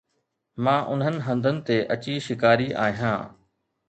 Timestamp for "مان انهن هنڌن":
0.63-1.59